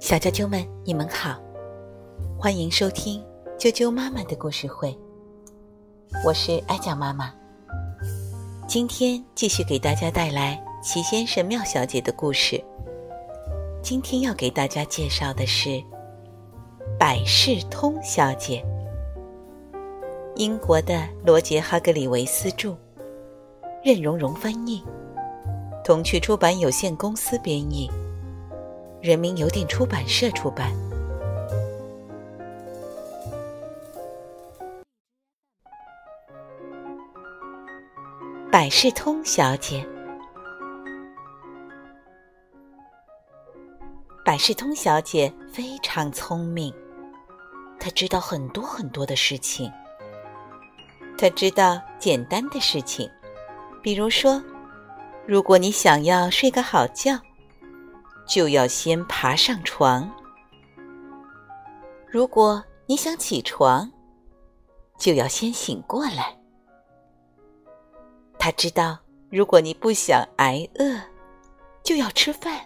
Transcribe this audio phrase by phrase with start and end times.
[0.00, 1.38] 小啾啾们，你们好，
[2.38, 3.22] 欢迎收听
[3.58, 4.96] 啾啾妈妈的故事会。
[6.24, 7.34] 我是爱讲妈妈，
[8.66, 12.62] 今天继续给大家带来齐先生、妙小姐的故事。
[13.82, 15.82] 今天要给大家介绍的是
[16.98, 18.64] 百事通小姐，
[20.36, 22.74] 英国的罗杰·哈格里维斯著，
[23.84, 24.82] 任蓉蓉翻译，
[25.88, 27.90] 童趣出版有限公司编译。
[29.00, 30.70] 人民邮电出版社出版。
[38.52, 39.82] 百事通小姐，
[44.22, 46.70] 百事通小姐非常聪明，
[47.80, 49.72] 她知道很多很多的事情。
[51.16, 53.10] 她知道简单的事情，
[53.82, 54.42] 比如说，
[55.28, 57.20] 如果你想要睡个好觉。
[58.26, 60.06] 就要先爬上床。
[62.06, 63.90] 如果你想起床，
[64.98, 66.36] 就要先醒过来。
[68.38, 68.98] 他知道，
[69.30, 71.00] 如果你不想挨饿，
[71.82, 72.60] 就要吃饭。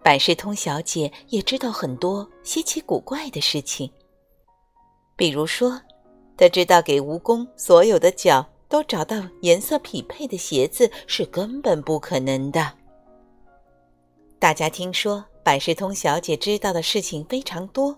[0.00, 3.90] 百事通小姐也知道很多稀奇古怪的事情，
[5.16, 5.80] 比如说，
[6.36, 12.72] 她知道给蜈蚣所有的脚都找到颜色匹配的鞋子是根本不可能的。
[14.38, 17.96] 大家听说百事通小姐知道的事情非常多，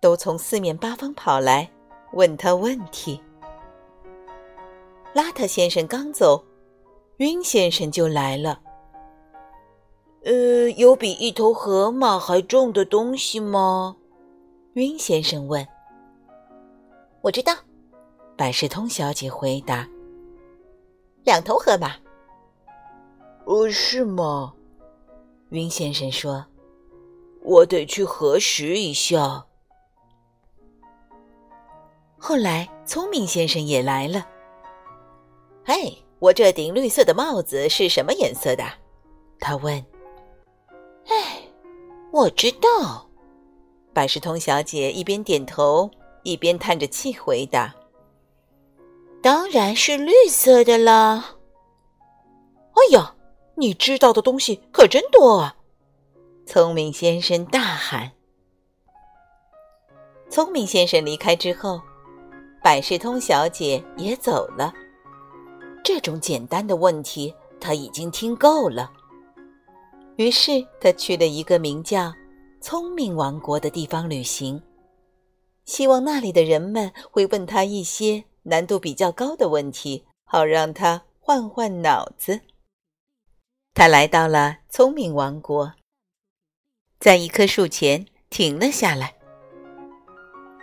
[0.00, 1.70] 都从四面八方跑来
[2.12, 3.20] 问她问题。
[5.14, 6.44] 邋遢先生刚走，
[7.18, 8.60] 晕先生就来了。
[10.24, 13.96] 呃，有比一头河马还重的东西吗？
[14.74, 15.66] 晕先生问。
[17.22, 17.52] 我知道，
[18.40, 19.86] 百事通小姐回答。
[21.24, 21.94] 两头河马。
[23.44, 24.54] 哦，是吗？
[25.50, 26.46] 云先生说
[27.44, 29.44] ：“我得去核实一下。”
[32.16, 34.26] 后来，聪明先生也来了。
[35.62, 38.64] “嘿，我这顶绿色的帽子是什么颜色的？”
[39.38, 39.84] 他问。
[41.08, 41.42] “哎，
[42.10, 43.06] 我知道。”
[43.92, 45.90] 百事通小姐一边点头
[46.22, 47.74] 一边叹着气回答
[49.22, 51.36] ：“当然是绿色的啦。”
[52.72, 53.14] 哎呀！
[53.56, 55.54] 你知道的东西可真多啊！
[56.46, 58.10] 聪明先生大喊。
[60.30, 61.78] 聪明先生离开之后，
[62.62, 64.72] 百事通小姐也走了。
[65.84, 68.90] 这种简单的问题，他已经听够了。
[70.16, 72.10] 于是，他去了一个名叫
[72.62, 74.62] “聪明王国”的地方旅行，
[75.66, 82.40] 希望那里的人们会问他一些难度比较高的问题，好让他换换脑子。
[83.74, 85.72] 他来到了聪明王国，
[86.98, 89.14] 在一棵树前停了下来。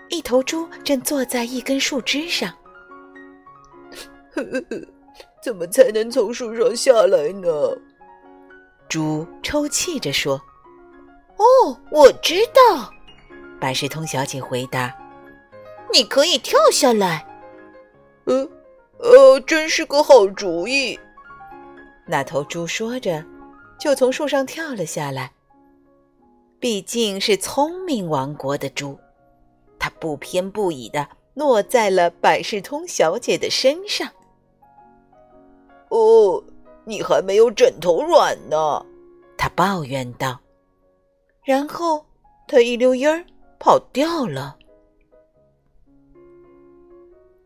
[0.10, 2.56] 一头猪正坐在一根树枝上。
[5.42, 7.50] 怎么才能从树上下来呢？
[8.90, 10.42] 猪抽泣着说
[11.38, 12.92] ：“哦，我知道。”
[13.60, 14.96] 百事通小姐回答
[15.94, 17.26] ：“你可以跳下来。”
[18.28, 18.48] 呃，
[19.00, 21.00] 呃，真是个好主意。
[22.06, 23.24] 那头猪说着，
[23.80, 25.32] 就从树上跳了下来。
[26.60, 29.00] 毕竟是聪明王国的猪，
[29.80, 34.10] 它不偏不倚的落在了百事通小姐的身上。
[35.90, 36.44] 哦，
[36.84, 38.86] 你还没有枕头软呢，
[39.38, 40.38] 他抱怨道。
[41.44, 42.06] 然后
[42.46, 43.26] 他一溜烟儿
[43.58, 44.58] 跑掉了。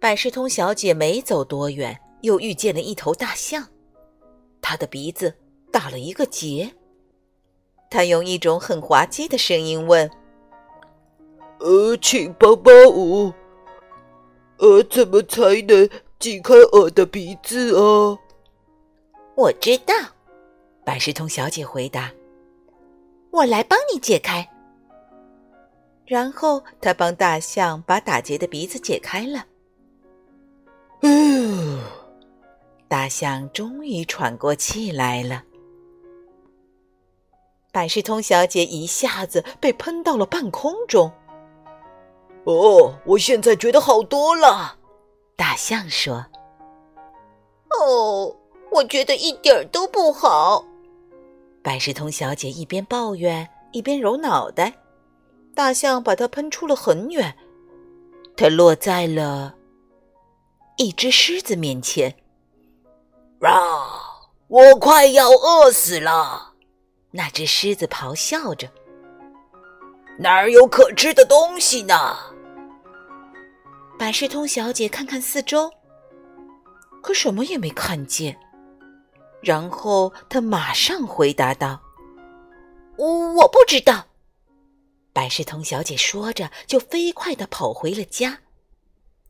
[0.01, 3.63] 百事通小姐没走多远，又遇见了一头大象。
[4.59, 5.31] 他的鼻子
[5.71, 6.73] 打了一个结。
[7.87, 10.09] 他用一种很滑稽的声音问
[11.61, 13.31] ：“呃，请帮帮我，
[14.57, 18.17] 呃，怎么才能解开我的鼻子啊？”
[19.37, 19.93] 我知道，
[20.83, 22.11] 百事通小姐回答
[23.29, 24.49] ：“我来帮你解开。”
[26.07, 29.45] 然后他帮大象把打结的鼻子解开了。
[31.01, 31.79] 嗯。
[32.87, 35.43] 大象终于喘过气来了。
[37.71, 41.09] 百事通小姐一下子被喷到了半空中。
[42.43, 44.77] 哦，我现在觉得好多了。
[45.37, 46.25] 大象说
[47.71, 48.35] ：“哦，
[48.71, 50.65] 我觉得一点儿都不好。”
[51.63, 54.73] 百事通小姐一边抱怨一边揉脑袋。
[55.53, 57.35] 大象把它喷出了很远，
[58.35, 59.55] 它落在了
[60.81, 62.15] 一只狮子面前。
[63.41, 63.87] 哇
[64.47, 66.55] 我快要饿死了！
[67.11, 68.67] 那只狮子咆哮着
[70.17, 72.17] ：“哪儿有可吃的东西呢？”
[73.99, 75.71] 百事通小姐看看四周，
[77.03, 78.39] 可什么也没看见。
[79.39, 81.79] 然后她马上回答道
[82.97, 84.07] ：“我不知道。”
[85.13, 88.39] 百事通小姐说着，就飞快的跑回了家。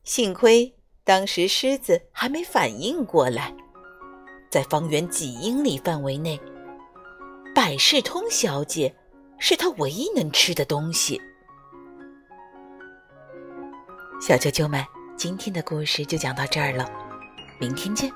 [0.04, 0.76] 幸亏
[1.12, 3.54] 当时狮子还没反应过来，
[4.50, 6.40] 在方圆几英里范围内，
[7.54, 8.96] 百事通小姐
[9.38, 11.22] 是他唯一能吃的东西。
[14.22, 14.82] 小啾啾们，
[15.18, 16.90] 今天的故事就讲到这儿了，
[17.60, 18.10] 明天见。